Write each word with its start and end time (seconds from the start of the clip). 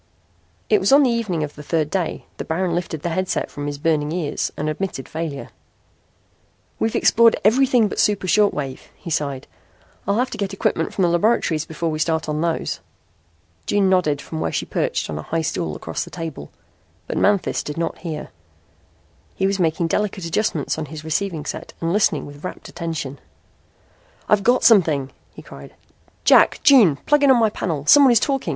It 0.67 0.79
was 0.79 0.91
on 0.91 1.03
the 1.03 1.11
evening 1.11 1.43
of 1.43 1.53
the 1.53 1.61
third 1.61 1.91
day 1.91 2.25
that 2.37 2.47
Baron 2.47 2.73
lifted 2.73 3.03
the 3.03 3.09
headset 3.09 3.51
from 3.51 3.67
his 3.67 3.77
burning 3.77 4.11
ears 4.11 4.51
and 4.57 4.67
admitted 4.67 5.07
failure. 5.07 5.49
"We've 6.79 6.95
explored 6.95 7.35
everything 7.45 7.87
but 7.87 7.99
the 7.99 8.01
super 8.01 8.27
short 8.27 8.51
waves," 8.51 8.81
he 8.95 9.11
sighed. 9.11 9.45
"I'll 10.07 10.17
have 10.17 10.31
to 10.31 10.39
get 10.39 10.53
equipment 10.53 10.91
from 10.91 11.03
the 11.03 11.07
laboratories 11.07 11.65
before 11.65 11.91
we 11.91 11.99
start 11.99 12.27
on 12.27 12.41
those." 12.41 12.79
June 13.67 13.89
nodded 13.91 14.23
from 14.23 14.39
where 14.41 14.51
she 14.51 14.65
perched 14.65 15.07
on 15.07 15.19
a 15.19 15.29
high 15.29 15.43
stool 15.43 15.75
across 15.75 16.03
the 16.03 16.09
table. 16.09 16.49
But 17.05 17.19
Manthis 17.19 17.61
did 17.61 17.77
not 17.77 17.99
hear. 17.99 18.29
He 19.35 19.45
was 19.45 19.59
making 19.59 19.85
delicate 19.85 20.25
adjustments 20.25 20.79
on 20.79 20.85
his 20.87 21.03
receiving 21.05 21.45
set 21.45 21.73
and 21.79 21.93
listening 21.93 22.25
with 22.25 22.43
rapt 22.43 22.67
attention. 22.69 23.19
"I've 24.27 24.41
got 24.41 24.63
something," 24.63 25.11
he 25.35 25.43
cried. 25.43 25.75
"Jack. 26.23 26.59
June. 26.63 26.95
Plug 27.05 27.21
in 27.21 27.29
on 27.29 27.37
my 27.39 27.51
panel. 27.51 27.85
Someone 27.85 28.11
is 28.11 28.19
talking. 28.19 28.49